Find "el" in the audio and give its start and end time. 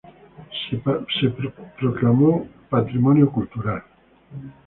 2.45-2.49